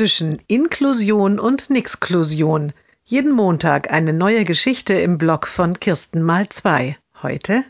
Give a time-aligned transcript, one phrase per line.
[0.00, 2.72] zwischen Inklusion und Nixklusion.
[3.04, 6.96] Jeden Montag eine neue Geschichte im Blog von Kirsten mal zwei.
[7.22, 7.64] Heute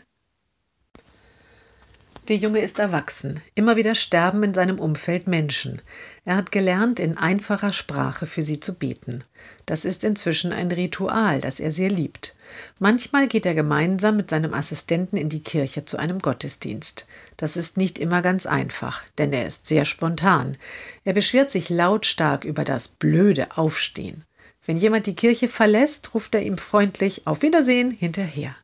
[2.29, 3.41] der Junge ist erwachsen.
[3.53, 5.81] Immer wieder sterben in seinem Umfeld Menschen.
[6.23, 9.25] Er hat gelernt, in einfacher Sprache für sie zu beten.
[9.65, 12.30] Das ist inzwischen ein Ritual, das er sehr liebt.
[12.79, 17.07] Manchmal geht er gemeinsam mit seinem Assistenten in die Kirche zu einem Gottesdienst.
[17.37, 20.57] Das ist nicht immer ganz einfach, denn er ist sehr spontan.
[21.03, 24.23] Er beschwert sich lautstark über das blöde Aufstehen.
[24.65, 28.55] Wenn jemand die Kirche verlässt, ruft er ihm freundlich Auf Wiedersehen hinterher.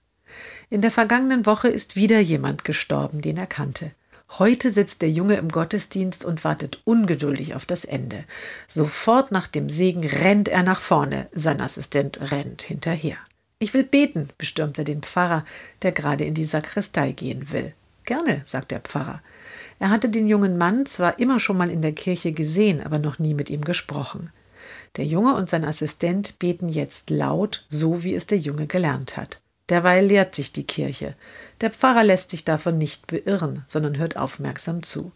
[0.70, 3.92] In der vergangenen Woche ist wieder jemand gestorben, den er kannte.
[4.38, 8.26] Heute sitzt der Junge im Gottesdienst und wartet ungeduldig auf das Ende.
[8.68, 13.18] Sofort nach dem Segen rennt er nach vorne, sein Assistent rennt hinterher.
[13.60, 15.44] Ich will beten, bestürmt er den Pfarrer,
[15.82, 17.74] der gerade in die Sakristei gehen will.
[18.06, 19.22] Gerne, sagt der Pfarrer.
[19.80, 23.20] Er hatte den jungen Mann zwar immer schon mal in der Kirche gesehen, aber noch
[23.20, 24.32] nie mit ihm gesprochen.
[24.96, 29.40] Der Junge und sein Assistent beten jetzt laut, so wie es der Junge gelernt hat.
[29.70, 31.16] Derweil lehrt sich die Kirche.
[31.62, 35.12] Der Pfarrer lässt sich davon nicht beirren, sondern hört aufmerksam zu.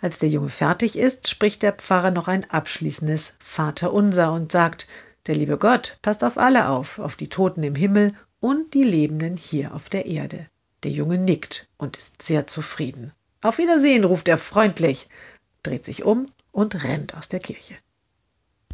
[0.00, 4.86] Als der Junge fertig ist, spricht der Pfarrer noch ein abschließendes Vater unser und sagt,
[5.26, 9.36] der liebe Gott passt auf alle auf, auf die Toten im Himmel und die Lebenden
[9.36, 10.48] hier auf der Erde.
[10.82, 13.12] Der Junge nickt und ist sehr zufrieden.
[13.42, 15.08] Auf Wiedersehen, ruft er freundlich,
[15.62, 17.74] dreht sich um und rennt aus der Kirche.